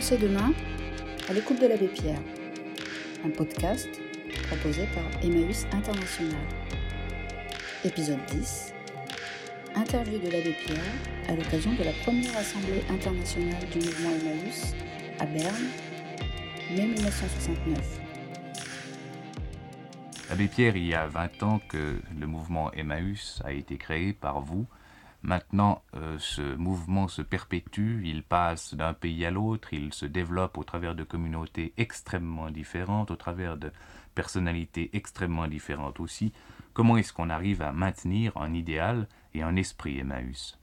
Pensez 0.00 0.16
demain 0.16 0.54
à 1.28 1.34
l'écoute 1.34 1.60
de 1.60 1.66
l'abbé 1.66 1.86
Pierre, 1.86 2.22
un 3.22 3.28
podcast 3.28 3.86
proposé 4.48 4.86
par 4.94 5.04
Emmaüs 5.22 5.66
International. 5.72 6.40
Épisode 7.84 8.24
10 8.30 8.72
Interview 9.74 10.18
de 10.18 10.30
l'abbé 10.30 10.56
Pierre 10.64 10.80
à 11.28 11.34
l'occasion 11.34 11.74
de 11.74 11.84
la 11.84 11.92
première 12.02 12.34
assemblée 12.34 12.82
internationale 12.88 13.62
du 13.70 13.76
mouvement 13.76 14.08
Emmaüs 14.22 14.74
à 15.18 15.26
Berne, 15.26 15.68
mai 16.70 16.86
1969. 16.86 18.00
Abbé 20.30 20.48
Pierre, 20.48 20.76
il 20.76 20.86
y 20.86 20.94
a 20.94 21.08
20 21.08 21.42
ans 21.42 21.60
que 21.68 22.00
le 22.18 22.26
mouvement 22.26 22.72
Emmaüs 22.72 23.42
a 23.44 23.52
été 23.52 23.76
créé 23.76 24.14
par 24.14 24.40
vous. 24.40 24.66
Maintenant, 25.22 25.82
euh, 25.94 26.18
ce 26.18 26.54
mouvement 26.56 27.06
se 27.06 27.20
perpétue, 27.20 28.02
il 28.04 28.22
passe 28.22 28.74
d'un 28.74 28.94
pays 28.94 29.26
à 29.26 29.30
l'autre, 29.30 29.74
il 29.74 29.92
se 29.92 30.06
développe 30.06 30.56
au 30.56 30.64
travers 30.64 30.94
de 30.94 31.04
communautés 31.04 31.74
extrêmement 31.76 32.50
différentes, 32.50 33.10
au 33.10 33.16
travers 33.16 33.58
de 33.58 33.70
personnalités 34.14 34.88
extrêmement 34.94 35.46
différentes 35.46 36.00
aussi. 36.00 36.32
Comment 36.72 36.96
est-ce 36.96 37.12
qu'on 37.12 37.28
arrive 37.28 37.60
à 37.60 37.72
maintenir 37.72 38.34
un 38.38 38.54
idéal 38.54 39.08
et 39.34 39.42
un 39.42 39.56
esprit 39.56 39.98
Emmaüs? 39.98 40.58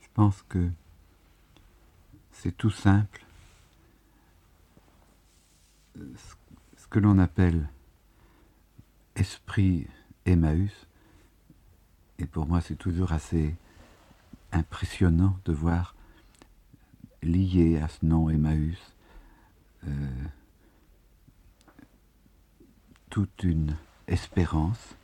Je 0.00 0.08
pense 0.14 0.42
que 0.42 0.70
c'est 2.30 2.56
tout 2.56 2.70
simple. 2.70 3.24
Ce 5.96 6.86
que 6.88 7.00
l'on 7.00 7.18
appelle 7.18 7.68
esprit 9.16 9.86
Emmaüs, 10.24 10.86
et 12.18 12.26
pour 12.26 12.46
moi 12.46 12.60
c'est 12.60 12.76
toujours 12.76 13.12
assez 13.12 13.54
impressionnant 14.52 15.38
de 15.44 15.52
voir 15.52 15.94
lié 17.22 17.78
à 17.78 17.88
ce 17.88 18.04
nom 18.04 18.28
Emmaüs 18.28 18.78
euh, 19.86 20.24
toute 23.10 23.42
une 23.42 23.76
espérance. 24.06 24.96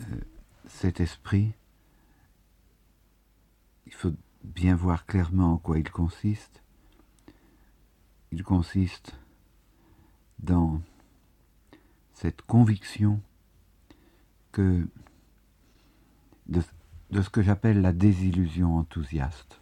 Euh, 0.00 0.20
cet 0.66 1.00
esprit, 1.00 1.52
il 3.86 3.92
faut 3.92 4.12
bien 4.42 4.74
voir 4.74 5.06
clairement 5.06 5.52
en 5.52 5.58
quoi 5.58 5.78
il 5.78 5.90
consiste. 5.90 6.62
Il 8.32 8.42
consiste 8.42 9.16
dans 10.40 10.80
cette 12.24 12.40
conviction 12.40 13.20
que 14.50 14.88
de, 16.46 16.62
de 17.10 17.20
ce 17.20 17.28
que 17.28 17.42
j'appelle 17.42 17.82
la 17.82 17.92
désillusion 17.92 18.78
enthousiaste, 18.78 19.60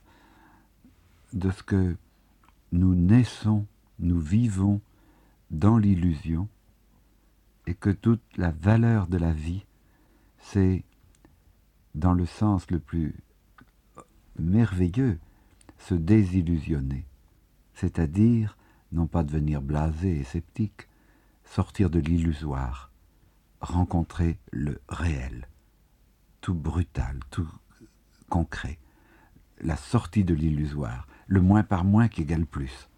de 1.32 1.50
ce 1.50 1.64
que 1.64 1.96
nous 2.70 2.94
naissons, 2.94 3.66
nous 3.98 4.20
vivons 4.20 4.80
dans 5.50 5.76
l'illusion, 5.76 6.46
et 7.66 7.74
que 7.74 7.90
toute 7.90 8.22
la 8.36 8.52
valeur 8.52 9.08
de 9.08 9.16
la 9.16 9.32
vie, 9.32 9.64
c'est, 10.38 10.84
dans 11.96 12.14
le 12.14 12.26
sens 12.26 12.70
le 12.70 12.78
plus 12.78 13.16
merveilleux, 14.38 15.18
se 15.78 15.96
désillusionner, 15.96 17.06
c'est-à-dire 17.74 18.56
non 18.92 19.08
pas 19.08 19.24
devenir 19.24 19.62
blasé 19.62 20.20
et 20.20 20.22
sceptique, 20.22 20.86
sortir 21.44 21.90
de 21.90 21.98
l'illusoire, 21.98 22.90
rencontrer 23.60 24.38
le 24.50 24.80
réel, 24.88 25.48
tout 26.40 26.54
brutal, 26.54 27.20
tout 27.30 27.48
concret, 28.28 28.78
la 29.60 29.76
sortie 29.76 30.24
de 30.24 30.34
l'illusoire, 30.34 31.06
le 31.26 31.40
moins 31.40 31.62
par 31.62 31.84
moins 31.84 32.08
qui 32.08 32.22
égale 32.22 32.46
plus. 32.46 32.88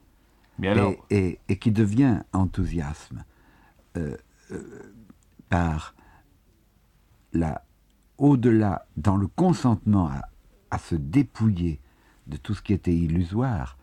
et, 1.11 1.39
qui 1.59 1.73
devient 1.73 2.23
enthousiasme 2.33 3.25
euh, 3.97 4.17
euh, 4.53 4.95
par 5.49 5.95
la 7.33 7.65
au-delà, 8.19 8.87
dans 8.97 9.17
le 9.17 9.27
consentement 9.27 10.11
à, 10.71 10.79
se 10.79 10.97
dépouiller 10.97 11.81
de 12.27 12.37
tout 12.37 12.53
ce 12.53 12.63
qui 12.63 12.73
était 12.73 12.95
illusoire, 12.95 13.79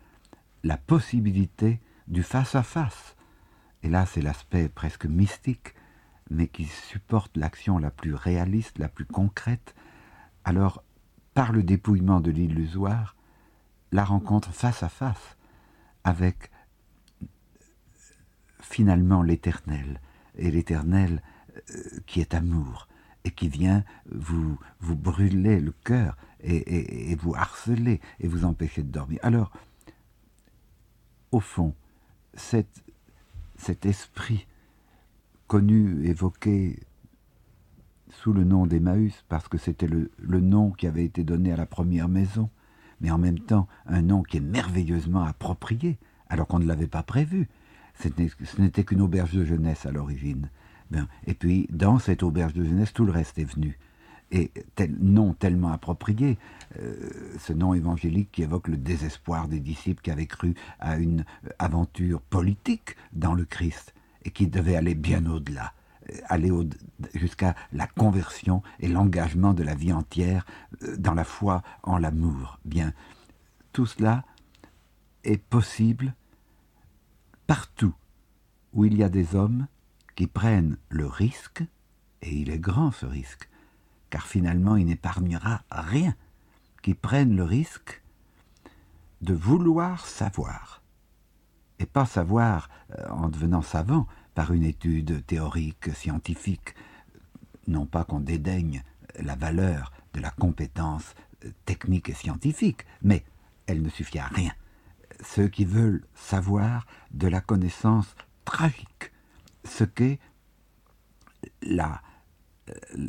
la 0.62 0.76
possibilité 0.76 1.80
du 2.06 2.22
face-à-face. 2.22 3.16
Et 3.82 3.88
là, 3.88 4.06
c'est 4.06 4.22
l'aspect 4.22 4.68
presque 4.68 5.06
mystique, 5.06 5.74
mais 6.30 6.48
qui 6.48 6.64
supporte 6.64 7.36
l'action 7.36 7.78
la 7.78 7.90
plus 7.90 8.14
réaliste, 8.14 8.78
la 8.78 8.88
plus 8.88 9.04
concrète. 9.04 9.74
Alors, 10.44 10.82
par 11.34 11.52
le 11.52 11.62
dépouillement 11.62 12.20
de 12.20 12.30
l'illusoire, 12.30 13.16
la 13.90 14.04
rencontre 14.04 14.52
face 14.52 14.82
à 14.82 14.88
face 14.88 15.36
avec 16.04 16.50
finalement 18.60 19.22
l'éternel, 19.22 20.00
et 20.36 20.50
l'éternel 20.50 21.22
euh, 21.74 22.00
qui 22.06 22.20
est 22.20 22.34
amour, 22.34 22.88
et 23.24 23.30
qui 23.30 23.48
vient 23.48 23.84
vous, 24.10 24.58
vous 24.80 24.96
brûler 24.96 25.60
le 25.60 25.72
cœur, 25.84 26.16
et, 26.44 27.14
vous 27.20 27.34
harceler, 27.36 28.00
et 28.18 28.26
vous 28.26 28.44
empêcher 28.44 28.82
de 28.82 28.90
dormir. 28.90 29.20
Alors, 29.22 29.52
au 31.30 31.38
fond, 31.38 31.74
cet, 32.34 32.82
cet 33.62 33.86
esprit 33.86 34.46
connu, 35.46 36.04
évoqué 36.04 36.80
sous 38.10 38.32
le 38.32 38.44
nom 38.44 38.66
d'Emmaüs, 38.66 39.24
parce 39.28 39.48
que 39.48 39.56
c'était 39.56 39.86
le, 39.86 40.10
nom 40.40 40.72
qui 40.72 40.86
avait 40.86 41.04
été 41.04 41.22
donné 41.22 41.52
à 41.52 41.56
la 41.56 41.66
première 41.66 42.08
maison, 42.08 42.50
mais 43.00 43.10
en 43.10 43.18
même 43.18 43.38
temps 43.38 43.68
un 43.86 44.02
nom 44.02 44.22
qui 44.22 44.38
est 44.38 44.40
merveilleusement 44.40 45.22
approprié, 45.22 45.98
alors 46.28 46.48
qu'on 46.48 46.58
ne 46.58 46.66
l'avait 46.66 46.88
pas 46.88 47.02
prévu. 47.02 47.48
Ce 47.94 48.08
n'était 48.60 48.84
qu'une 48.84 49.00
auberge 49.00 49.32
de 49.32 49.44
jeunesse 49.44 49.86
à 49.86 49.92
l'origine. 49.92 50.50
Ben, 50.90 51.06
et 51.26 51.34
puis, 51.34 51.68
dans 51.70 51.98
cette 51.98 52.22
auberge 52.22 52.54
de 52.54 52.64
jeunesse, 52.64 52.92
tout 52.92 53.04
le 53.04 53.12
reste 53.12 53.38
est 53.38 53.44
venu. 53.44 53.78
Et 54.34 54.50
tel 54.76 54.96
nom 54.98 55.34
tellement 55.34 55.72
approprié, 55.72 56.38
euh, 56.80 57.10
ce 57.38 57.52
nom 57.52 57.74
évangélique 57.74 58.32
qui 58.32 58.42
évoque 58.42 58.68
le 58.68 58.78
désespoir 58.78 59.46
des 59.46 59.60
disciples 59.60 60.02
qui 60.02 60.10
avaient 60.10 60.26
cru 60.26 60.54
à 60.80 60.96
une 60.96 61.24
aventure 61.58 62.22
politique 62.22 62.96
dans 63.12 63.34
le 63.34 63.44
Christ 63.44 63.94
et 64.24 64.30
qui 64.30 64.46
devait 64.46 64.76
aller 64.76 64.94
bien 64.94 65.26
au-delà 65.26 65.74
aller 66.28 66.50
jusqu'à 67.14 67.54
la 67.72 67.86
conversion 67.86 68.62
et 68.80 68.88
l'engagement 68.88 69.54
de 69.54 69.62
la 69.62 69.74
vie 69.74 69.92
entière 69.92 70.44
euh, 70.82 70.96
dans 70.96 71.14
la 71.14 71.24
foi 71.24 71.62
en 71.82 71.98
l'amour. 71.98 72.58
Bien, 72.64 72.92
tout 73.72 73.86
cela 73.86 74.24
est 75.24 75.42
possible 75.42 76.14
partout 77.46 77.94
où 78.72 78.84
il 78.84 78.96
y 78.96 79.02
a 79.02 79.08
des 79.08 79.34
hommes 79.34 79.66
qui 80.14 80.26
prennent 80.26 80.76
le 80.88 81.06
risque, 81.06 81.62
et 82.22 82.34
il 82.34 82.50
est 82.50 82.58
grand 82.58 82.90
ce 82.90 83.06
risque, 83.06 83.48
car 84.12 84.26
finalement 84.26 84.76
il 84.76 84.84
n'épargnera 84.84 85.62
rien, 85.70 86.14
qui 86.82 86.92
prennent 86.92 87.34
le 87.34 87.44
risque 87.44 88.02
de 89.22 89.32
vouloir 89.32 90.06
savoir, 90.06 90.82
et 91.78 91.86
pas 91.86 92.04
savoir 92.04 92.68
euh, 92.98 93.08
en 93.08 93.30
devenant 93.30 93.62
savant, 93.62 94.06
par 94.34 94.52
une 94.52 94.64
étude 94.64 95.24
théorique, 95.24 95.94
scientifique, 95.94 96.74
non 97.66 97.86
pas 97.86 98.04
qu'on 98.04 98.20
dédaigne 98.20 98.82
la 99.18 99.34
valeur 99.34 99.92
de 100.12 100.20
la 100.20 100.30
compétence 100.30 101.14
euh, 101.46 101.50
technique 101.64 102.10
et 102.10 102.14
scientifique, 102.14 102.84
mais 103.00 103.24
elle 103.66 103.80
ne 103.80 103.88
suffit 103.88 104.18
à 104.18 104.26
rien. 104.26 104.52
Ceux 105.24 105.48
qui 105.48 105.64
veulent 105.64 106.04
savoir 106.14 106.86
de 107.12 107.28
la 107.28 107.40
connaissance 107.40 108.14
tragique, 108.44 109.10
ce 109.64 109.84
qu'est 109.84 110.18
la, 111.62 112.02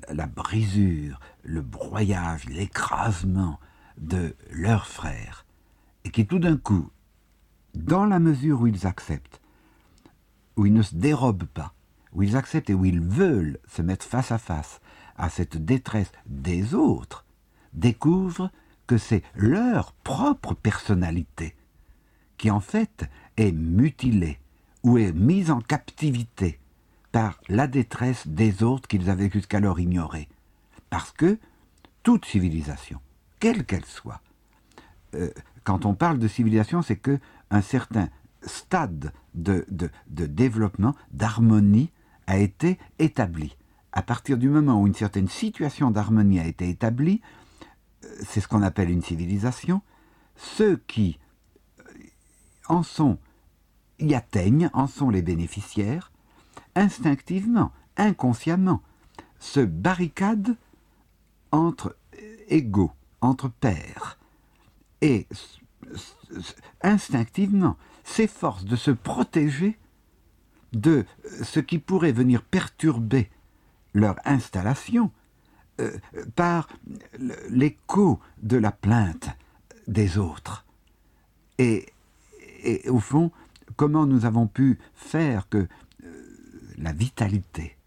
la 0.09 0.27
brisure, 0.27 1.19
le 1.43 1.61
broyage, 1.61 2.45
l'écrasement 2.45 3.59
de 3.97 4.35
leurs 4.51 4.87
frères, 4.87 5.45
et 6.03 6.09
qui 6.09 6.25
tout 6.25 6.39
d'un 6.39 6.57
coup, 6.57 6.89
dans 7.75 8.05
la 8.05 8.19
mesure 8.19 8.61
où 8.61 8.67
ils 8.67 8.87
acceptent 8.87 9.41
où 10.55 10.65
ils 10.65 10.73
ne 10.73 10.81
se 10.81 10.95
dérobent 10.95 11.45
pas, 11.45 11.73
où 12.13 12.23
ils 12.23 12.37
acceptent 12.37 12.69
et 12.69 12.73
où 12.73 12.85
ils 12.85 13.01
veulent 13.01 13.59
se 13.67 13.81
mettre 13.81 14.05
face 14.05 14.31
à 14.31 14.37
face 14.37 14.81
à 15.17 15.29
cette 15.29 15.57
détresse 15.57 16.11
des 16.25 16.73
autres, 16.73 17.25
découvrent 17.73 18.51
que 18.87 18.97
c'est 18.97 19.23
leur 19.35 19.93
propre 19.93 20.53
personnalité 20.53 21.55
qui 22.37 22.51
en 22.51 22.59
fait 22.59 23.09
est 23.37 23.51
mutilée 23.51 24.39
ou 24.83 24.97
est 24.97 25.13
mise 25.13 25.49
en 25.49 25.61
captivité 25.61 26.59
par 27.13 27.39
la 27.47 27.67
détresse 27.67 28.27
des 28.27 28.63
autres 28.63 28.89
qu'ils 28.89 29.09
avaient 29.09 29.29
jusqu'alors 29.29 29.79
ignorée. 29.79 30.27
Parce 30.89 31.11
que 31.11 31.37
toute 32.01 32.25
civilisation, 32.25 32.99
quelle 33.39 33.65
qu'elle 33.65 33.85
soit, 33.85 34.19
euh, 35.13 35.29
quand 35.63 35.85
on 35.85 35.93
parle 35.93 36.17
de 36.17 36.27
civilisation, 36.27 36.81
c'est 36.81 36.97
que 36.97 37.19
un 37.51 37.61
certain 37.61 38.09
stade 38.41 39.13
de, 39.35 39.65
de, 39.69 40.25
développement, 40.25 40.95
d'harmonie 41.11 41.91
a 42.27 42.39
été 42.39 42.79
établi. 42.99 43.55
à 43.91 44.01
partir 44.01 44.39
du 44.39 44.49
moment 44.49 44.81
où 44.81 44.87
une 44.87 44.95
certaine 44.95 45.27
situation 45.27 45.91
d'harmonie 45.91 46.39
a 46.39 46.47
été 46.47 46.67
établie, 46.67 47.21
euh, 48.03 48.07
c'est 48.25 48.41
ce 48.41 48.47
qu'on 48.47 48.63
appelle 48.63 48.89
une 48.89 49.03
civilisation, 49.03 49.83
ceux 50.35 50.77
qui 50.87 51.19
euh, 51.79 51.83
en 52.69 52.81
sont, 52.81 53.19
y 53.99 54.15
atteignent, 54.15 54.71
en 54.73 54.87
sont 54.87 55.11
les 55.11 55.21
bénéficiaires, 55.21 56.11
instinctivement, 56.75 57.71
inconsciemment, 57.97 58.81
se 59.39 59.59
barricadent 59.59 60.55
entre 61.51 61.95
égaux, 62.47 62.91
entre 63.21 63.49
pairs, 63.49 64.17
et 65.01 65.27
instinctivement 66.81 67.77
s'efforcent 68.03 68.65
de 68.65 68.75
se 68.75 68.91
protéger 68.91 69.77
de 70.73 71.05
ce 71.43 71.59
qui 71.59 71.77
pourrait 71.77 72.11
venir 72.11 72.41
perturber 72.41 73.29
leur 73.93 74.15
installation 74.25 75.11
euh, 75.79 75.97
par 76.35 76.67
l'écho 77.49 78.19
de 78.41 78.57
la 78.57 78.71
plainte 78.71 79.29
des 79.87 80.17
autres. 80.17 80.65
Et, 81.59 81.91
au 82.87 82.99
fond, 82.99 83.31
comment 83.75 84.05
nous 84.05 84.25
avons 84.25 84.47
pu 84.47 84.79
faire 84.95 85.49
que 85.49 85.57
euh, 85.57 85.67
la 86.77 86.93
vitalité 86.93 87.77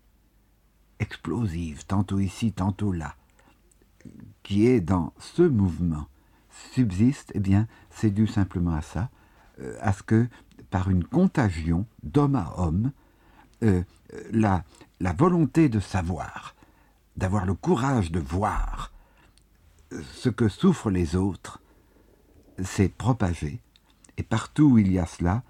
explosive, 0.99 1.85
tantôt 1.87 2.19
ici, 2.19 2.53
tantôt 2.53 2.93
là, 2.93 3.15
qui 4.43 4.67
est 4.67 4.81
dans 4.81 5.13
ce 5.19 5.43
mouvement, 5.43 6.07
subsiste, 6.73 7.33
eh 7.35 7.41
bien, 7.41 7.67
c'est 7.91 8.11
dû 8.11 8.27
simplement 8.27 8.75
à 8.75 8.83
ça, 8.83 9.11
euh, 9.61 9.77
à 9.81 9.93
ce 9.93 10.03
que, 10.03 10.29
par 10.71 10.91
une 10.91 11.05
contagion 11.05 11.87
d'homme 12.03 12.37
à 12.37 12.55
homme, 12.59 12.93
la, 14.31 14.65
la 15.01 15.13
volonté 15.13 15.69
de 15.69 15.81
savoir, 15.81 16.55
d'avoir 17.17 17.47
le 17.47 17.55
courage 17.55 18.13
de 18.13 18.21
voir 18.21 18.93
ce 19.91 20.29
que 20.29 20.49
souffrent 20.49 20.91
les 20.91 21.17
autres, 21.17 21.63
s'est 22.63 22.89
propagé, 22.89 23.61
et 24.17 24.23
partout 24.23 24.65
où 24.65 24.79
il 24.79 24.93
y 24.93 24.99
a 24.99 25.07
cela, 25.07 25.43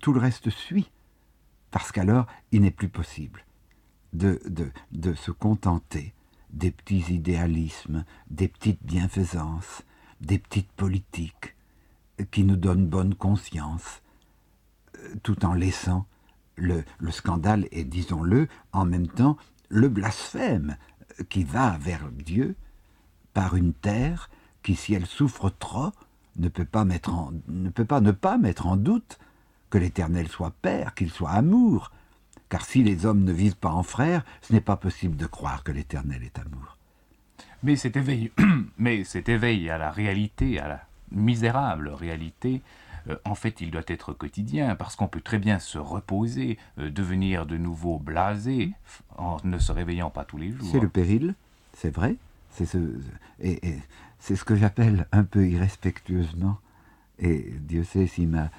tout 0.00 0.12
le 0.12 0.20
reste 0.20 0.50
suit, 0.50 0.90
parce 1.70 1.92
qu'alors 1.92 2.26
il 2.52 2.62
n'est 2.62 2.70
plus 2.70 2.88
possible 2.88 3.44
de, 4.12 4.40
se 5.14 5.30
contenter 5.30 6.14
des 6.50 6.70
petits 6.70 7.04
idéalismes, 7.12 8.04
des 8.30 8.48
petites 8.48 8.82
bienfaisances, 8.82 9.82
des 10.20 10.38
petites 10.38 10.72
politiques 10.72 11.54
qui 12.30 12.44
nous 12.44 12.56
donnent 12.56 12.86
bonne 12.86 13.14
conscience, 13.14 14.02
tout 15.22 15.44
en 15.44 15.54
laissant 15.54 16.06
le, 16.56 16.84
scandale 17.10 17.68
est, 17.70 17.84
disons-le, 17.84 18.48
en 18.72 18.84
même 18.84 19.08
temps 19.08 19.36
le 19.68 19.88
blasphème 19.88 20.76
qui 21.28 21.44
va 21.44 21.76
vers 21.78 22.10
Dieu 22.10 22.56
par 23.34 23.54
une 23.54 23.72
terre 23.72 24.30
qui, 24.62 24.74
si 24.74 24.94
elle 24.94 25.06
souffre 25.06 25.50
trop, 25.50 25.92
ne 26.36 26.48
peut 26.48 26.64
pas 26.64 26.84
ne 26.84 28.10
pas 28.10 28.38
mettre 28.38 28.66
en 28.66 28.76
doute 28.76 29.18
que 29.70 29.78
l'Éternel 29.78 30.28
soit 30.28 30.52
Père, 30.62 30.94
qu'il 30.94 31.10
soit 31.10 31.30
amour, 31.30 31.90
car 32.48 32.64
si 32.64 32.82
les 32.82 33.06
hommes 33.06 33.24
ne 33.24 33.32
vivent 33.32 33.56
pas 33.56 33.70
en 33.70 33.82
frères, 33.82 34.24
ce 34.42 34.52
n'est 34.52 34.60
pas 34.60 34.76
possible 34.76 35.16
de 35.16 35.26
croire 35.26 35.62
que 35.62 35.72
l'Éternel 35.72 36.22
est 36.22 36.38
amour. 36.38 36.76
Mais 37.62 37.76
cet 37.76 37.96
éveil, 37.96 38.30
mais 38.78 39.04
cet 39.04 39.28
éveil 39.28 39.68
à 39.70 39.78
la 39.78 39.90
réalité, 39.90 40.58
à 40.58 40.68
la 40.68 40.80
misérable 41.10 41.88
réalité, 41.88 42.62
euh, 43.08 43.16
en 43.24 43.34
fait, 43.34 43.60
il 43.60 43.70
doit 43.70 43.82
être 43.86 44.12
quotidien, 44.12 44.74
parce 44.76 44.96
qu'on 44.96 45.08
peut 45.08 45.20
très 45.20 45.38
bien 45.38 45.58
se 45.58 45.78
reposer, 45.78 46.58
euh, 46.78 46.90
devenir 46.90 47.46
de 47.46 47.56
nouveau 47.56 47.98
blasé, 47.98 48.72
en 49.16 49.38
ne 49.44 49.58
se 49.58 49.72
réveillant 49.72 50.10
pas 50.10 50.24
tous 50.24 50.38
les 50.38 50.50
jours. 50.50 50.68
C'est 50.70 50.80
le 50.80 50.88
péril, 50.88 51.34
c'est 51.74 51.94
vrai. 51.94 52.16
C'est 52.50 52.66
ce, 52.66 52.78
et, 53.40 53.78
c'est 54.18 54.34
ce 54.34 54.44
que 54.44 54.56
j'appelle 54.56 55.06
un 55.12 55.24
peu 55.24 55.46
irrespectueusement, 55.46 56.58
et 57.18 57.52
Dieu 57.60 57.84
sait 57.84 58.06
si 58.06 58.26
ma, 58.26 58.50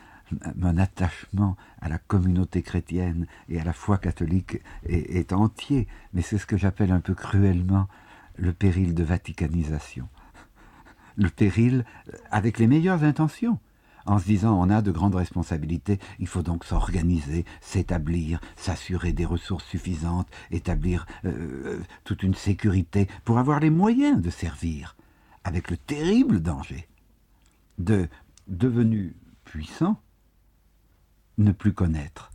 mon 0.55 0.77
attachement 0.77 1.57
à 1.81 1.89
la 1.89 1.97
communauté 1.97 2.61
chrétienne 2.61 3.25
et 3.47 3.59
à 3.59 3.63
la 3.63 3.73
foi 3.73 3.97
catholique 3.97 4.61
est, 4.85 5.33
entier, 5.33 5.87
mais 6.13 6.21
c'est 6.21 6.37
ce 6.37 6.45
que 6.45 6.57
j'appelle 6.57 6.91
un 6.91 6.99
peu 6.99 7.13
cruellement 7.13 7.87
le 8.37 8.53
péril 8.53 8.93
de 8.93 9.03
vaticanisation. 9.03 10.07
Le 11.17 11.29
péril 11.29 11.85
avec 12.31 12.59
les 12.59 12.67
meilleures 12.67 13.03
intentions 13.03 13.59
en 14.05 14.17
se 14.17 14.25
disant 14.25 14.59
on 14.59 14.69
a 14.69 14.81
de 14.81 14.91
grandes 14.91 15.15
responsabilités, 15.15 15.99
il 16.19 16.27
faut 16.27 16.41
donc 16.41 16.63
s'organiser, 16.65 17.45
s'établir, 17.61 18.39
s'assurer 18.55 19.13
des 19.13 19.25
ressources 19.25 19.65
suffisantes, 19.65 20.27
établir 20.51 21.05
euh, 21.25 21.31
euh, 21.65 21.79
toute 22.05 22.23
une 22.23 22.33
sécurité 22.33 23.07
pour 23.25 23.37
avoir 23.37 23.59
les 23.59 23.69
moyens 23.69 24.21
de 24.21 24.29
servir, 24.29 24.95
avec 25.43 25.69
le 25.69 25.77
terrible 25.77 26.39
danger 26.39 26.87
de, 27.77 28.07
devenu 28.47 29.15
puissant, 29.45 29.99
ne 31.39 31.51
plus 31.51 31.73
connaître 31.73 32.31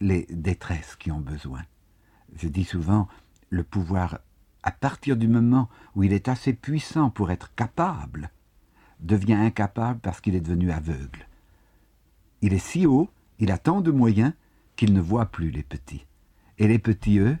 les 0.00 0.26
détresses 0.30 0.96
qui 0.96 1.10
ont 1.10 1.20
besoin. 1.20 1.62
Je 2.36 2.48
dis 2.48 2.64
souvent, 2.64 3.08
le 3.50 3.64
pouvoir, 3.64 4.20
à 4.62 4.70
partir 4.70 5.16
du 5.16 5.28
moment 5.28 5.68
où 5.94 6.04
il 6.04 6.12
est 6.12 6.28
assez 6.28 6.52
puissant 6.52 7.10
pour 7.10 7.30
être 7.30 7.54
capable 7.54 8.30
devient 9.00 9.34
incapable 9.34 10.00
parce 10.00 10.20
qu'il 10.20 10.34
est 10.34 10.40
devenu 10.40 10.70
aveugle. 10.70 11.26
Il 12.42 12.54
est 12.54 12.58
si 12.58 12.86
haut, 12.86 13.10
il 13.38 13.50
a 13.50 13.58
tant 13.58 13.80
de 13.80 13.90
moyens 13.90 14.32
qu'il 14.76 14.92
ne 14.94 15.00
voit 15.00 15.26
plus 15.26 15.50
les 15.50 15.62
petits. 15.62 16.06
Et 16.58 16.68
les 16.68 16.78
petits, 16.78 17.18
eux, 17.18 17.36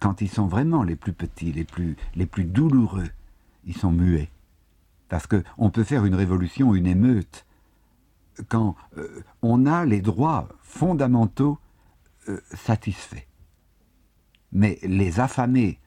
quand 0.00 0.20
ils 0.20 0.30
sont 0.30 0.46
vraiment 0.46 0.82
les 0.82 0.96
plus 0.96 1.12
petits, 1.12 1.52
les 1.52 1.64
plus, 1.64 1.96
les 2.14 2.26
plus 2.26 2.44
douloureux, 2.44 3.08
ils 3.64 3.76
sont 3.76 3.92
muets. 3.92 4.30
Parce 5.08 5.26
qu'on 5.26 5.70
peut 5.70 5.84
faire 5.84 6.04
une 6.04 6.14
révolution, 6.14 6.74
une 6.74 6.86
émeute, 6.86 7.44
quand 8.48 8.76
euh, 8.98 9.22
on 9.42 9.66
a 9.66 9.84
les 9.84 10.00
droits 10.00 10.48
fondamentaux 10.62 11.58
euh, 12.28 12.40
satisfaits. 12.54 13.26
Mais 14.52 14.78
les 14.82 15.20
affamés 15.20 15.78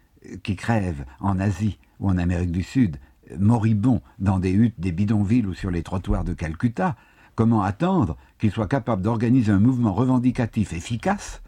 qui 0.44 0.56
crèvent 0.56 1.06
en 1.20 1.40
Asie 1.40 1.80
ou 2.00 2.10
en 2.10 2.18
Amérique 2.18 2.52
du 2.52 2.64
Sud, 2.64 2.98
moribonds 3.40 4.02
dans 4.20 4.40
des 4.40 4.52
huttes 4.52 4.80
des 4.80 4.92
bidonvilles 4.92 5.46
ou 5.46 5.54
sur 5.54 5.72
les 5.72 5.84
trottoirs 5.84 6.24
de 6.24 6.34
Calcutta, 6.34 6.96
comment 7.36 7.64
attendre 7.64 8.18
qu'ils 8.40 8.52
soient 8.52 8.68
capables 8.68 9.02
d'organiser 9.02 9.52
un 9.52 9.60
mouvement 9.60 9.94
revendicatif 9.94 10.74
efficace 10.74 11.42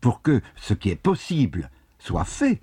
pour 0.00 0.22
que 0.22 0.42
ce 0.56 0.74
qui 0.74 0.90
est 0.90 0.96
possible 0.96 1.70
soit 1.98 2.24
fait 2.24 2.60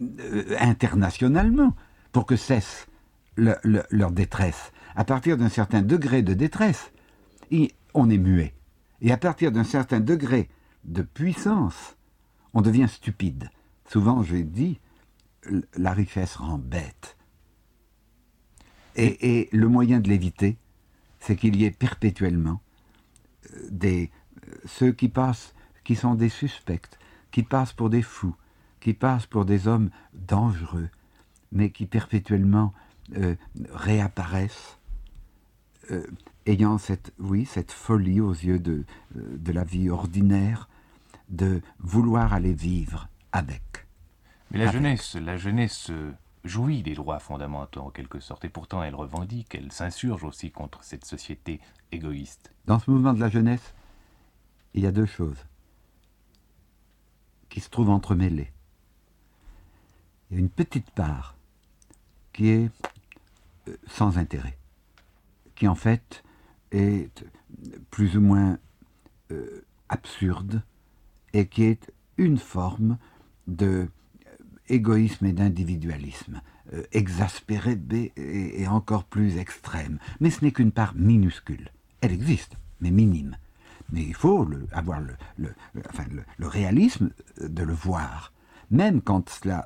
euh, 0.00 0.56
internationalement, 0.58 1.74
pour 2.10 2.26
que 2.26 2.36
cesse 2.36 2.86
leur 3.36 4.10
détresse. 4.10 4.72
À 4.94 5.04
partir 5.04 5.36
d'un 5.36 5.48
certain 5.48 5.82
degré 5.82 6.22
de 6.22 6.34
détresse, 6.34 6.92
on 7.94 8.10
est 8.10 8.18
muet. 8.18 8.54
Et 9.00 9.12
à 9.12 9.16
partir 9.16 9.52
d'un 9.52 9.64
certain 9.64 10.00
degré 10.00 10.48
de 10.84 11.02
puissance, 11.02 11.96
on 12.54 12.60
devient 12.60 12.88
stupide. 12.88 13.50
Souvent, 13.88 14.22
j'ai 14.22 14.44
dit, 14.44 14.78
la 15.76 15.92
richesse 15.92 16.36
rend 16.36 16.58
bête. 16.58 17.16
Et, 18.94 19.48
le 19.52 19.68
moyen 19.68 20.00
de 20.00 20.08
l'éviter, 20.08 20.58
c'est 21.18 21.36
qu'il 21.36 21.56
y 21.56 21.64
ait 21.64 21.70
perpétuellement 21.70 22.60
euh, 23.54 23.68
des, 23.70 24.10
euh, 24.48 24.54
ceux 24.66 24.92
qui 24.92 25.08
passent, 25.08 25.54
qui 25.84 25.96
sont 25.96 26.14
des 26.14 26.28
suspects, 26.28 26.98
qui 27.30 27.42
passent 27.42 27.72
pour 27.72 27.88
des 27.88 28.02
fous, 28.02 28.36
qui 28.80 28.92
passent 28.92 29.26
pour 29.26 29.44
des 29.44 29.66
hommes 29.66 29.90
dangereux, 30.12 30.90
mais 31.52 31.70
qui 31.70 31.86
perpétuellement 31.86 32.74
euh, 33.16 33.34
réapparaissent, 33.70 34.78
ayant 36.46 36.78
cette, 36.78 37.12
oui, 37.18 37.44
cette 37.44 37.72
folie 37.72 38.20
aux 38.20 38.32
yeux 38.32 38.58
de, 38.58 38.84
de 39.14 39.52
la 39.52 39.64
vie 39.64 39.90
ordinaire, 39.90 40.68
de 41.28 41.60
vouloir 41.78 42.32
aller 42.32 42.52
vivre 42.52 43.08
avec. 43.32 43.86
Mais 44.50 44.58
la 44.58 44.70
jeunesse, 44.70 45.14
la 45.14 45.36
jeunesse 45.36 45.90
jouit 46.44 46.82
des 46.82 46.94
droits 46.94 47.20
fondamentaux 47.20 47.80
en 47.80 47.90
quelque 47.90 48.20
sorte, 48.20 48.44
et 48.44 48.48
pourtant 48.48 48.82
elle 48.82 48.94
revendique, 48.94 49.54
elle 49.54 49.72
s'insurge 49.72 50.24
aussi 50.24 50.50
contre 50.50 50.82
cette 50.82 51.04
société 51.04 51.60
égoïste. 51.90 52.52
Dans 52.66 52.78
ce 52.78 52.90
mouvement 52.90 53.12
de 53.12 53.20
la 53.20 53.28
jeunesse, 53.28 53.74
il 54.74 54.82
y 54.82 54.86
a 54.86 54.92
deux 54.92 55.06
choses 55.06 55.44
qui 57.48 57.60
se 57.60 57.68
trouvent 57.68 57.90
entremêlées. 57.90 58.50
Il 60.30 60.34
y 60.34 60.36
a 60.38 60.40
une 60.40 60.50
petite 60.50 60.90
part 60.90 61.36
qui 62.32 62.48
est 62.48 62.70
euh, 63.68 63.76
sans 63.86 64.16
intérêt, 64.18 64.56
qui 65.62 65.68
en 65.68 65.76
fait 65.76 66.24
est 66.72 67.24
plus 67.92 68.16
ou 68.16 68.20
moins 68.20 68.58
euh, 69.30 69.64
absurde 69.88 70.64
et 71.34 71.46
qui 71.46 71.62
est 71.62 71.92
une 72.16 72.36
forme 72.36 72.98
de 73.46 73.88
égoïsme 74.68 75.24
et 75.26 75.32
d'individualisme, 75.32 76.42
euh, 76.72 76.82
exaspéré 76.90 77.78
et, 78.16 78.66
encore 78.66 79.04
plus 79.04 79.36
extrême. 79.36 80.00
Mais 80.18 80.30
ce 80.30 80.44
n'est 80.44 80.50
qu'une 80.50 80.72
part 80.72 80.96
minuscule. 80.96 81.70
Elle 82.00 82.10
existe, 82.10 82.56
mais 82.80 82.90
minime. 82.90 83.36
mais 83.92 84.02
il 84.02 84.14
faut 84.16 84.44
avoir 84.72 85.00
le, 85.00 85.14
le, 85.38 86.48
réalisme 86.48 87.10
de 87.40 87.62
le 87.62 87.72
voir. 87.72 88.32
Même 88.72 89.00
quand 89.00 89.28
cela 89.30 89.64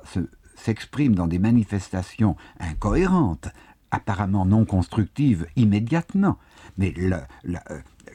s'exprime 0.55 1.15
dans 1.15 1.27
des 1.27 1.39
manifestations 1.39 2.35
incohérentes, 2.59 3.49
apparemment 3.91 4.45
non 4.45 4.65
constructives 4.65 5.47
immédiatement, 5.55 6.37
mais 6.77 6.93
la, 6.97 7.27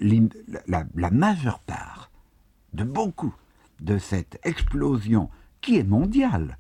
la 0.01 1.11
majeure 1.11 1.61
part 1.61 2.11
de 2.73 2.85
beaucoup 2.85 3.35
de 3.81 3.99
cette 3.99 4.39
explosion 4.45 5.29
qui 5.61 5.79
est 5.79 5.85
mondiale, 5.85 6.57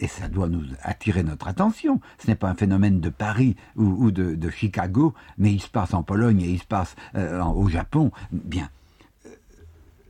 et 0.00 0.06
ça 0.06 0.28
doit 0.28 0.48
nous 0.48 0.64
attirer 0.82 1.22
notre 1.22 1.48
attention. 1.48 2.00
Ce 2.18 2.28
n'est 2.28 2.36
pas 2.36 2.48
un 2.48 2.54
phénomène 2.54 3.00
de 3.00 3.10
Paris 3.10 3.56
ou, 3.76 4.10
de, 4.10 4.50
Chicago, 4.50 5.14
mais 5.36 5.52
il 5.52 5.60
se 5.60 5.68
passe 5.68 5.94
en 5.94 6.02
Pologne 6.02 6.40
et 6.40 6.50
il 6.50 6.60
se 6.60 6.66
passe 6.66 6.94
euh, 7.16 7.42
au 7.42 7.68
Japon. 7.68 8.12
Bien, 8.30 8.70
euh, 9.26 9.30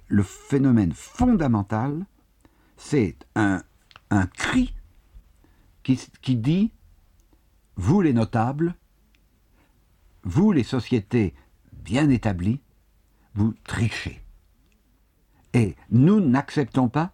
le 0.08 0.22
phénomène 0.22 0.92
fondamental, 0.92 2.04
c'est 2.76 3.16
un, 3.34 3.62
cri 4.36 4.74
qui, 5.82 5.98
qui 6.20 6.36
dit, 6.36 6.70
vous 7.78 8.02
les 8.02 8.12
notables, 8.12 8.74
vous 10.24 10.52
les 10.52 10.64
sociétés 10.64 11.32
bien 11.72 12.10
établies, 12.10 12.60
vous 13.34 13.54
trichez. 13.64 14.20
Et 15.54 15.76
nous 15.90 16.20
n'acceptons 16.20 16.88
pas 16.88 17.12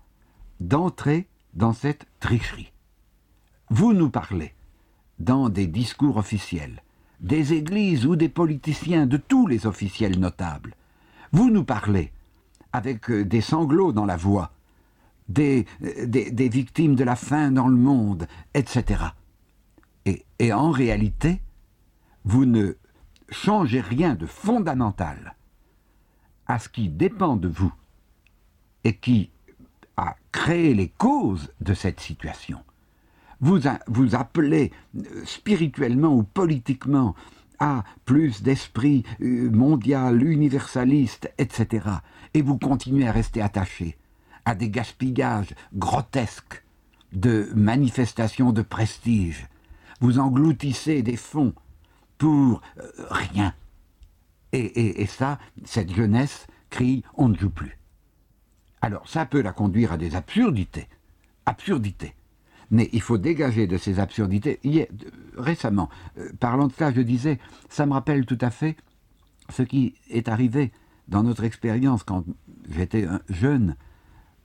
d'entrer 0.60 1.28
dans 1.52 1.74
cette 1.74 2.06
tricherie. 2.18 2.72
Vous 3.68 3.92
nous 3.92 4.10
parlez, 4.10 4.54
dans 5.18 5.48
des 5.48 5.66
discours 5.66 6.16
officiels, 6.16 6.82
des 7.20 7.52
églises 7.52 8.06
ou 8.06 8.16
des 8.16 8.28
politiciens, 8.28 9.06
de 9.06 9.18
tous 9.18 9.46
les 9.46 9.66
officiels 9.66 10.18
notables. 10.18 10.74
Vous 11.32 11.50
nous 11.50 11.64
parlez, 11.64 12.10
avec 12.72 13.10
euh, 13.10 13.24
des 13.24 13.40
sanglots 13.40 13.92
dans 13.92 14.06
la 14.06 14.16
voix, 14.16 14.50
des, 15.28 15.66
euh, 15.82 16.06
des, 16.06 16.48
victimes 16.48 16.96
de 16.96 17.04
la 17.04 17.16
faim 17.16 17.50
dans 17.50 17.68
le 17.68 17.76
monde, 17.76 18.26
etc. 18.54 19.04
Et, 20.06 20.52
en 20.52 20.70
réalité, 20.70 21.40
vous 22.24 22.44
ne 22.44 22.76
changez 23.30 23.80
rien 23.80 24.14
de 24.14 24.26
fondamental 24.26 25.34
à 26.46 26.58
ce 26.58 26.68
qui 26.68 26.88
dépend 26.88 27.36
de 27.36 27.48
vous 27.48 27.72
et 28.84 28.96
qui 28.96 29.30
à 29.96 30.16
créer 30.32 30.74
les 30.74 30.88
causes 30.88 31.52
de 31.60 31.72
cette 31.72 32.00
situation. 32.00 32.58
Vous, 33.40 33.60
vous 33.86 34.14
appelez 34.14 34.72
euh, 34.96 35.24
spirituellement 35.24 36.14
ou 36.14 36.22
politiquement 36.22 37.14
à 37.58 37.84
plus 38.04 38.42
d'esprit 38.42 39.04
euh, 39.20 39.50
mondial, 39.50 40.22
universaliste, 40.22 41.32
etc. 41.38 41.88
Et 42.34 42.42
vous 42.42 42.58
continuez 42.58 43.06
à 43.06 43.12
rester 43.12 43.40
attaché 43.40 43.96
à 44.44 44.54
des 44.54 44.70
gaspillages 44.70 45.54
grotesques 45.72 46.62
de 47.12 47.50
manifestations 47.54 48.52
de 48.52 48.62
prestige. 48.62 49.46
Vous 50.00 50.18
engloutissez 50.18 51.02
des 51.02 51.16
fonds 51.16 51.54
pour 52.18 52.60
euh, 52.78 52.90
rien. 53.10 53.54
Et, 54.52 55.06
ça, 55.06 55.40
cette 55.64 55.92
jeunesse 55.92 56.46
crie 56.70 57.02
on 57.16 57.28
ne 57.28 57.36
joue 57.36 57.50
plus. 57.50 57.76
Alors 58.82 59.08
ça 59.08 59.26
peut 59.26 59.40
la 59.40 59.52
conduire 59.52 59.92
à 59.92 59.96
des 59.96 60.14
absurdités. 60.14 60.88
Absurdités. 61.44 62.14
Mais 62.70 62.88
il 62.92 63.00
faut 63.00 63.18
dégager 63.18 63.66
de 63.66 63.76
ces 63.76 63.98
absurdités. 63.98 64.60
Hier, 64.62 64.86
récemment, 65.36 65.88
euh, 66.18 66.30
parlant 66.38 66.68
de 66.68 66.72
ça, 66.72 66.92
je 66.92 67.00
disais, 67.00 67.40
ça 67.68 67.84
me 67.84 67.92
rappelle 67.92 68.26
tout 68.26 68.38
à 68.40 68.50
fait 68.50 68.76
ce 69.50 69.62
qui 69.62 69.94
est 70.08 70.28
arrivé 70.28 70.72
dans 71.08 71.22
notre 71.22 71.44
expérience 71.44 72.04
quand 72.04 72.24
j'étais 72.70 73.06
jeune 73.28 73.76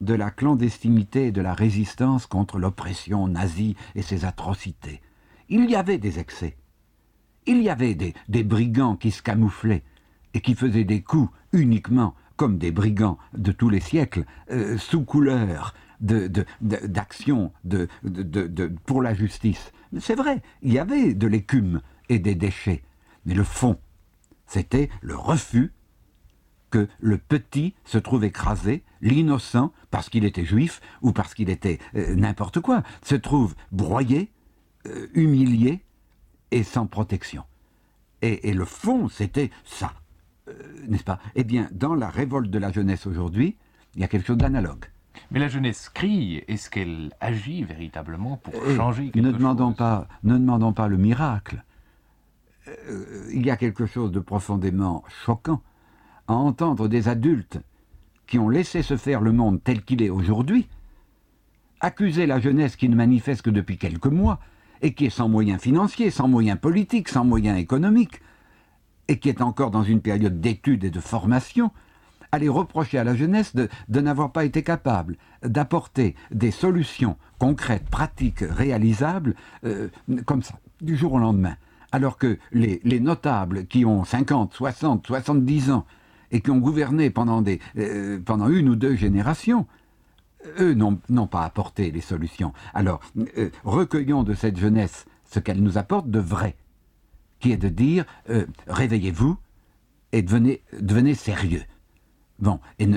de 0.02 0.14
la 0.14 0.32
clandestinité 0.32 1.28
et 1.28 1.32
de 1.32 1.42
la 1.42 1.54
résistance 1.54 2.26
contre 2.26 2.58
l'oppression 2.58 3.28
nazie 3.28 3.76
et 3.96 4.02
ses 4.02 4.26
atrocités. 4.26 5.02
Il 5.50 5.70
y 5.70 5.76
avait 5.76 5.98
des 5.98 6.20
excès. 6.20 6.56
Il 7.46 7.62
y 7.62 7.70
avait 7.70 7.96
des, 7.96 8.44
brigands 8.44 8.96
qui 8.96 9.12
se 9.12 9.24
camouflaient 9.24 9.84
et 10.34 10.42
qui 10.42 10.54
faisaient 10.54 10.84
des 10.84 11.02
coups 11.02 11.32
uniquement 11.52 12.14
comme 12.36 12.58
des 12.58 12.72
brigands 12.72 13.18
de 13.34 13.52
tous 13.52 13.70
les 13.70 13.80
siècles, 13.80 14.24
euh, 14.52 14.78
sous 14.78 15.04
couleur 15.04 15.74
d'action 16.00 17.52
pour 18.86 19.02
la 19.02 19.14
justice. 19.14 19.74
C'est 20.00 20.16
vrai, 20.16 20.42
il 20.62 20.72
y 20.72 20.80
avait 20.80 21.14
de 21.14 21.28
l'écume 21.28 21.82
et 22.08 22.20
des 22.20 22.36
déchets, 22.36 22.84
mais 23.26 23.34
le 23.34 23.44
fond, 23.44 23.78
c'était 24.46 24.90
le 25.02 25.18
refus 25.18 25.74
que 26.70 26.88
le 27.00 27.18
petit 27.18 27.74
se 27.84 27.98
trouve 27.98 28.24
écrasé, 28.24 28.84
l'innocent, 29.02 29.74
parce 29.92 30.10
qu'il 30.10 30.24
était 30.24 30.46
juif 30.46 30.82
ou 31.02 31.12
parce 31.12 31.34
qu'il 31.34 31.50
était 31.50 31.80
euh, 31.96 32.16
n'importe 32.16 32.60
quoi, 32.60 32.84
se 33.04 33.16
trouve 33.16 33.56
broyé, 33.72 34.32
euh, 34.86 35.08
humilié 35.14 35.84
et 36.52 36.64
sans 36.64 36.88
protection. 36.88 37.44
et 38.22 38.54
le 38.54 38.66
fond, 38.66 39.08
c'était 39.08 39.50
ça. 39.64 39.94
Euh, 40.50 40.54
n'est-ce 40.88 41.04
pas? 41.04 41.20
Eh 41.36 41.44
bien, 41.44 41.70
dans 41.72 41.96
la 41.96 42.10
révolte 42.10 42.50
de 42.50 42.60
la 42.60 42.72
jeunesse 42.72 43.06
aujourd'hui, 43.06 43.56
il 43.96 44.02
y 44.02 44.04
a 44.04 44.08
quelque 44.08 44.28
chose 44.28 44.38
d'analogue. 44.38 44.86
Mais 45.32 45.40
la 45.40 45.48
jeunesse 45.48 45.90
crie, 45.90 46.44
est-ce 46.48 46.70
qu'elle 46.70 47.12
agit 47.20 47.64
véritablement 47.64 48.38
pour 48.38 48.54
eh, 48.68 48.76
changer 48.76 49.12
quelque 49.12 49.26
ne 49.26 49.32
demandons 49.32 49.74
Pas, 49.74 50.08
ne 50.24 50.38
demandons 50.38 50.74
pas 50.74 50.88
le 50.88 50.98
miracle. 50.98 51.64
Euh, 52.68 53.30
il 53.34 53.46
y 53.46 53.52
a 53.52 53.58
quelque 53.58 53.86
chose 53.86 54.12
de 54.12 54.20
profondément 54.20 55.04
choquant 55.26 55.62
à 56.28 56.34
entendre 56.34 56.88
des 56.88 57.08
adultes 57.08 57.60
qui 58.28 58.40
ont 58.40 58.50
laissé 58.50 58.82
se 58.82 58.98
faire 58.98 59.22
le 59.22 59.32
monde 59.32 59.62
tel 59.64 59.84
qu'il 59.84 60.02
est 60.02 60.10
aujourd'hui, 60.10 60.70
accuser 61.80 62.28
la 62.28 62.40
jeunesse 62.40 62.76
qui 62.76 62.88
ne 62.88 62.96
manifeste 62.96 63.42
que 63.42 63.50
depuis 63.50 63.78
quelques 63.78 64.06
mois, 64.06 64.40
et 64.82 64.94
qui 64.94 65.06
est 65.06 65.10
sans 65.10 65.30
moyens 65.30 65.62
financiers, 65.62 66.12
sans 66.12 66.28
moyens 66.28 66.60
politiques, 66.60 67.10
sans 67.10 67.26
moyens 67.26 67.60
économiques, 67.60 68.22
et 69.08 69.20
qui 69.20 69.30
est 69.30 69.42
encore 69.42 69.72
dans 69.72 69.84
une 69.84 70.02
période 70.02 70.40
d'études 70.40 70.84
et 70.84 70.92
de 70.92 71.00
formation, 71.00 71.72
aller 72.32 72.50
reprocher 72.50 72.98
à 72.98 73.04
la 73.04 73.16
jeunesse 73.16 73.56
de, 73.56 73.70
n'avoir 74.00 74.32
pas 74.32 74.46
été 74.46 74.64
capable 74.64 75.18
d'apporter 75.44 76.16
des 76.32 76.52
solutions 76.52 77.18
concrètes, 77.40 77.90
pratiques, 77.90 78.44
réalisables, 78.48 79.36
euh, 79.66 79.90
comme 80.26 80.44
ça, 80.44 80.56
du 80.82 80.96
jour 80.96 81.14
au 81.14 81.20
lendemain. 81.20 81.56
Alors 81.92 82.18
que 82.18 82.38
les, 82.52 83.00
notables 83.00 83.66
qui 83.66 83.84
ont 83.84 84.04
50, 84.04 84.54
60, 84.54 85.08
70 85.08 85.72
ans 85.72 85.86
et 86.32 86.42
qui 86.42 86.52
ont 86.52 86.60
gouverné 86.60 87.10
pendant, 87.10 87.44
euh, 87.78 88.20
pendant 88.24 88.50
une 88.50 88.70
ou 88.70 88.76
deux 88.76 88.96
générations, 88.96 89.66
eux 90.60 90.74
n'ont 90.74 91.28
pas 91.28 91.44
apporté 91.44 91.92
les 91.92 92.02
solutions. 92.02 92.54
Alors, 92.74 93.00
euh, 93.38 93.50
recueillons 93.64 94.24
de 94.24 94.34
cette 94.34 94.58
jeunesse 94.58 95.06
ce 95.30 95.40
qu'elle 95.40 95.62
nous 95.62 95.78
apporte 95.78 96.10
de 96.10 96.20
vrai 96.20 96.56
qui 97.40 97.52
est 97.52 97.58
de 97.58 97.70
dire 97.70 98.06
euh, 98.30 98.46
réveillez-vous 98.68 99.38
et 100.12 100.22
devenez, 100.22 101.16
sérieux. 101.16 101.64
Bon, 102.40 102.60
et, 102.80 102.88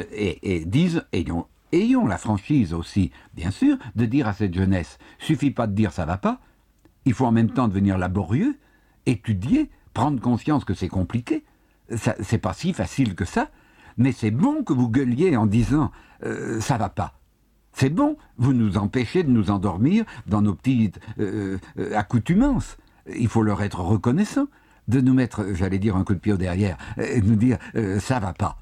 et, 0.43 0.65
disent, 0.65 1.05
ayons, 1.13 1.47
ayons 1.73 2.07
la 2.07 2.17
franchise 2.17 2.73
aussi, 2.73 3.11
bien 3.35 3.51
sûr, 3.51 3.77
de 3.97 4.07
dire 4.07 4.29
à 4.29 4.33
cette 4.33 4.55
jeunesse 4.55 4.99
suffit 5.19 5.51
pas 5.51 5.67
de 5.67 5.75
dire 5.75 5.93
ça 5.93 6.07
va 6.07 6.17
pas, 6.17 6.41
il 7.05 7.13
faut 7.13 7.27
en 7.27 7.33
même 7.33 7.51
temps 7.51 7.69
devenir 7.69 7.99
laborieux, 7.99 8.57
étudier, 9.07 9.71
prendre 9.93 10.21
conscience 10.21 10.65
que 10.65 10.75
c'est 10.75 10.89
compliqué. 10.89 11.45
C'est 12.21 12.39
pas 12.39 12.55
si 12.55 12.73
facile 12.73 13.15
que 13.15 13.25
ça, 13.25 13.51
mais 13.99 14.13
c'est 14.13 14.31
bon 14.31 14.63
que 14.63 14.73
vous 14.73 14.89
gueuliez 14.89 15.37
en 15.37 15.47
disant 15.47 15.91
euh, 16.25 16.61
ça 16.61 16.79
va 16.79 16.89
pas. 16.89 17.19
C'est 17.73 17.91
bon, 17.91 18.17
vous 18.37 18.53
nous 18.53 18.77
empêchez 18.77 19.23
de 19.23 19.31
nous 19.31 19.51
endormir 19.51 20.05
dans 20.27 20.43
nos 20.43 20.55
petites 20.55 21.01
euh, 21.19 21.59
accoutumances 21.95 22.77
il 23.09 23.29
faut 23.29 23.43
leur 23.43 23.63
être 23.63 23.81
reconnaissant 23.81 24.47
de 24.89 25.01
nous 25.01 25.15
mettre, 25.15 25.47
j'allais 25.55 25.79
dire, 25.79 25.97
un 25.97 26.05
coup 26.05 26.15
de 26.15 26.19
pied 26.19 26.33
au 26.33 26.37
derrière, 26.37 26.77
et 26.99 27.21
de 27.21 27.27
nous 27.27 27.37
dire 27.37 27.59
euh, 27.77 28.01
ça 28.01 28.19
va 28.21 28.33
pas. 28.33 28.59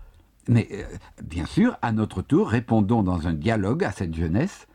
Mais 0.48 0.68
euh, 0.72 0.84
bien 1.22 1.46
sûr, 1.46 1.78
à 1.82 1.92
notre 1.92 2.22
tour, 2.22 2.48
répondons 2.48 3.02
dans 3.02 3.26
un 3.26 3.32
dialogue 3.32 3.84
à 3.84 3.92
cette 3.92 4.14
jeunesse. 4.14 4.66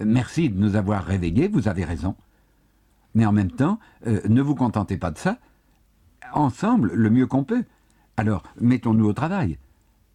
Merci 0.00 0.50
de 0.50 0.58
nous 0.58 0.76
avoir 0.76 1.04
réveillés, 1.04 1.48
vous 1.48 1.68
avez 1.68 1.84
raison. 1.84 2.14
Mais 3.14 3.26
en 3.26 3.32
même 3.32 3.50
temps, 3.50 3.78
euh, 4.06 4.20
ne 4.28 4.42
vous 4.42 4.54
contentez 4.54 4.96
pas 4.96 5.10
de 5.10 5.18
ça. 5.18 5.38
Ensemble, 6.32 6.92
le 6.92 7.10
mieux 7.10 7.26
qu'on 7.26 7.44
peut. 7.44 7.64
Alors, 8.16 8.42
mettons-nous 8.60 9.06
au 9.06 9.12
travail. 9.12 9.58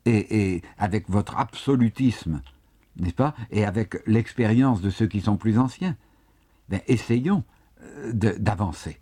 Et, 0.05 0.62
avec 0.77 1.09
votre 1.09 1.38
absolutisme, 1.38 2.41
n'est-ce 2.97 3.13
pas 3.13 3.35
Et 3.51 3.65
avec 3.65 3.97
l'expérience 4.05 4.81
de 4.81 4.89
ceux 4.89 5.07
qui 5.07 5.21
sont 5.21 5.38
plus 5.38 5.57
anciens, 5.57 5.95
ben, 6.69 6.81
essayons 6.88 7.43
d'avancer. 8.13 9.00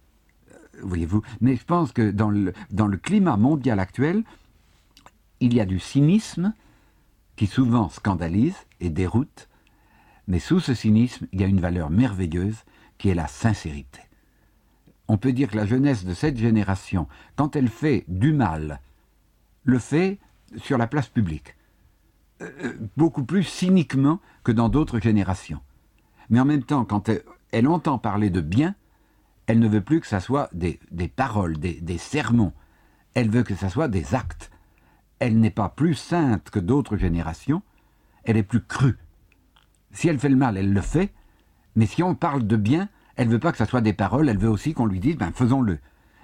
Voyez-vous 0.81 1.21
Mais 1.41 1.55
je 1.55 1.63
pense 1.63 1.91
que 1.91 2.09
dans 2.11 2.29
le 2.29 2.97
climat 2.97 3.37
mondial 3.37 3.79
actuel, 3.79 4.23
il 5.41 5.53
y 5.53 5.59
a 5.59 5.65
du 5.65 5.79
cynisme 5.79 6.53
qui 7.35 7.47
souvent 7.47 7.89
scandalise 7.89 8.55
et 8.79 8.89
déroute, 8.89 9.49
mais 10.27 10.39
sous 10.39 10.59
ce 10.59 10.73
cynisme, 10.73 11.27
il 11.31 11.41
y 11.41 11.43
a 11.43 11.47
une 11.47 11.59
valeur 11.59 11.89
merveilleuse 11.89 12.63
qui 12.97 13.09
est 13.09 13.15
la 13.15 13.27
sincérité. 13.27 14.01
On 15.07 15.17
peut 15.17 15.33
dire 15.33 15.49
que 15.49 15.57
la 15.57 15.65
jeunesse 15.65 16.05
de 16.05 16.13
cette 16.13 16.37
génération, 16.37 17.07
quand 17.35 17.55
elle 17.55 17.67
fait 17.67 18.05
du 18.07 18.31
mal, 18.31 18.79
le 19.63 19.79
fait 19.79 20.19
sur 20.57 20.77
la 20.77 20.87
place 20.87 21.07
publique. 21.07 21.55
Beaucoup 22.97 23.23
plus 23.23 23.43
cyniquement 23.43 24.19
que 24.43 24.51
dans 24.51 24.69
d'autres 24.69 24.99
générations. 24.99 25.61
Mais 26.29 26.39
en 26.39 26.45
même 26.45 26.63
temps, 26.63 26.85
quand 26.85 27.09
elle, 27.51 27.67
entend 27.67 27.97
parler 27.97 28.29
de 28.29 28.41
bien, 28.41 28.75
elle 29.47 29.59
ne 29.59 29.67
veut 29.67 29.81
plus 29.81 29.99
que 29.99 30.07
ça 30.07 30.19
soit 30.19 30.49
des, 30.53 30.79
paroles, 31.07 31.57
des, 31.57 31.97
sermons. 31.97 32.53
Elle 33.13 33.29
veut 33.29 33.43
que 33.43 33.55
ça 33.55 33.69
soit 33.69 33.89
des 33.89 34.15
actes. 34.15 34.49
Elle 35.19 35.39
n'est 35.39 35.51
pas 35.51 35.69
plus 35.69 35.93
sainte 35.93 36.49
que 36.49 36.59
d'autres 36.59 36.97
générations, 36.97 37.61
elle 38.23 38.37
est 38.37 38.43
plus 38.43 38.61
crue. 38.61 38.97
Si 39.91 40.07
elle 40.07 40.19
fait 40.19 40.29
le 40.29 40.37
mal, 40.37 40.57
elle 40.57 40.73
le 40.73 40.81
fait, 40.81 41.13
mais 41.75 41.85
si 41.85 42.01
on 42.01 42.15
parle 42.15 42.47
de 42.47 42.55
bien, 42.55 42.87
elle 43.17 43.27
veut 43.27 43.39
pas 43.39 43.51
que 43.51 43.57
ça 43.57 43.65
soit 43.65 43.81
des 43.81 43.93
paroles, 43.93 44.29
elle 44.29 44.37
veut 44.37 44.49
aussi 44.49 44.73
qu'on 44.73 44.85
lui 44.85 44.99
dise, 44.99 45.17
ben 45.17 45.31
faisons-le. 45.33 45.79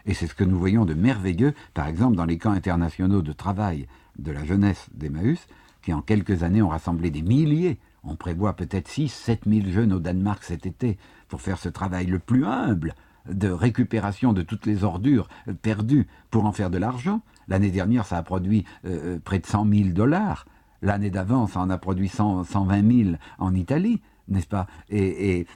Et 0.05 0.13
c'est 0.13 0.27
ce 0.27 0.33
que 0.33 0.45
nous 0.45 0.57
voyons 0.57 0.85
de 0.85 0.93
merveilleux, 0.93 1.53
par 1.73 1.87
exemple, 1.87 2.15
dans 2.15 2.25
les 2.25 2.37
camps 2.37 2.51
internationaux 2.51 3.21
de 3.21 3.33
travail 3.33 3.87
de 4.17 4.31
la 4.31 4.45
jeunesse 4.45 4.87
d'Emmaüs, 4.93 5.47
qui 5.87 5.93
en 5.93 6.01
quelques 6.01 6.43
années 6.43 6.61
ont 6.61 6.67
rassemblé 6.67 7.11
des 7.11 7.21
milliers. 7.21 7.79
On 8.03 8.17
prévoit 8.17 8.57
peut-être 8.57 8.89
6 8.89 9.07
7 9.07 9.43
000 9.47 9.67
jeunes 9.69 9.93
au 9.93 9.99
Danemark 9.99 10.43
cet 10.43 10.65
été 10.65 10.97
pour 11.29 11.39
faire 11.39 11.57
ce 11.57 11.69
travail 11.69 12.07
le 12.07 12.19
plus 12.19 12.43
humble 12.43 12.93
de 13.29 13.47
récupération 13.47 14.33
de 14.33 14.41
toutes 14.41 14.65
les 14.65 14.83
ordures 14.83 15.29
perdues 15.61 16.05
pour 16.29 16.43
en 16.43 16.51
faire 16.51 16.69
de 16.69 16.77
l'argent. 16.77 17.21
L'année 17.47 17.71
dernière, 17.71 18.05
ça 18.05 18.17
a 18.17 18.21
produit 18.21 18.65
euh, 18.83 19.15
euh, 19.15 19.19
près 19.23 19.39
de 19.39 19.45
100 19.45 19.65
000 19.65 19.89
dollars. 19.91 20.45
L'année 20.81 21.09
d'avant, 21.09 21.47
ça 21.47 21.61
en 21.61 21.69
a 21.69 21.77
produit 21.77 22.09
120 22.09 23.05
000 23.05 23.15
en 23.39 23.55
Italie 23.55 24.01
n'est-ce 24.27 24.45
pas? 24.47 24.67
Et, 24.89 25.47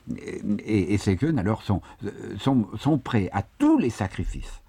ces 0.97 1.17
jeunes, 1.17 1.39
alors, 1.39 1.61
sont, 1.61 1.81
sont, 2.39 2.97
prêts 2.99 3.29
à 3.33 3.41
tous 3.41 3.77
les 3.77 3.89
sacrifices, 3.89 4.61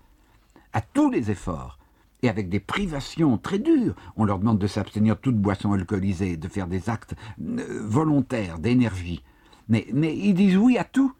à 0.73 0.81
tous 0.81 1.09
les 1.09 1.31
efforts, 1.31 1.79
et 2.23 2.29
avec 2.29 2.49
des 2.49 2.61
privations 2.61 3.37
très 3.37 3.59
dures. 3.59 3.95
On 4.17 4.25
leur 4.25 4.39
demande 4.39 4.59
de 4.59 4.67
s'abstenir 4.67 5.19
toute 5.19 5.37
boisson 5.37 5.73
alcoolisée, 5.73 6.37
de 6.37 6.49
faire 6.49 6.69
des 6.69 6.89
actes 6.89 7.15
euh, 7.41 7.83
volontaires, 7.85 8.59
d'énergie. 8.59 9.23
Mais, 9.69 9.87
mais 9.93 10.17
ils 10.17 10.35
disent 10.35 10.57
oui 10.57 10.79
à 10.79 10.85
tout. 10.85 11.13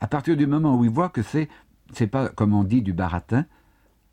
À 0.00 0.06
partir 0.06 0.36
du 0.36 0.46
moment 0.46 0.76
où 0.76 0.84
ils 0.84 0.90
voient 0.90 1.08
que 1.08 1.22
c'est, 1.22 1.48
c'est 1.92 2.06
pas, 2.06 2.28
comme 2.28 2.54
on 2.54 2.64
dit, 2.64 2.82
du 2.82 2.92
baratin, 2.92 3.46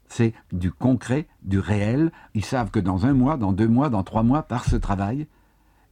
c'est 0.08 0.34
du 0.52 0.72
concret, 0.72 1.28
du 1.44 1.60
réel. 1.60 2.12
Ils 2.34 2.46
savent 2.46 2.72
que 2.72 2.80
dans 2.80 3.06
un 3.06 3.14
mois, 3.14 3.38
dans 3.38 3.54
deux 3.54 3.68
mois, 3.68 3.90
dans 3.90 4.04
trois 4.04 4.24
mois, 4.24 4.44
par 4.44 4.66
ce 4.66 4.76
travail, 4.76 5.28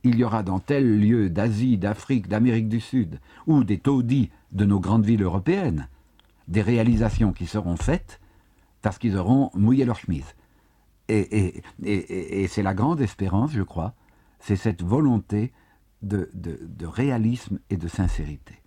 il 0.04 0.18
y 0.18 0.24
aura 0.24 0.44
dans 0.44 0.60
tel 0.60 1.00
lieu 1.00 1.30
d'Asie, 1.30 1.78
d'Afrique, 1.78 2.28
d'Amérique 2.28 2.70
du 2.70 2.80
Sud, 2.80 3.20
ou 3.48 3.64
des 3.64 3.80
taudis 3.80 4.30
de 4.52 4.66
nos 4.66 4.80
grandes 4.80 5.06
villes 5.06 5.24
européennes, 5.24 5.88
des 6.48 6.62
réalisations 6.62 7.34
qui 7.34 7.46
seront 7.46 7.76
faites 7.76 8.22
parce 8.82 9.00
qu'ils 9.00 9.18
auront 9.18 9.52
mouillé 9.54 9.86
leur 9.86 9.98
chemise. 9.98 10.36
Et, 11.10 11.62
c'est 12.48 12.64
la 12.64 12.74
grande 12.74 13.02
espérance, 13.02 13.52
je 13.52 13.62
crois, 13.62 13.94
c'est 14.40 14.56
cette 14.56 14.84
volonté 14.84 15.54
de, 16.02 16.30
réalisme 16.86 17.60
et 17.70 17.78
de 17.78 17.88
sincérité. 17.88 18.62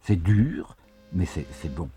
C'est 0.00 0.22
dur, 0.22 0.76
mais 1.12 1.26
c'est 1.26 1.74
bon. 1.74 1.90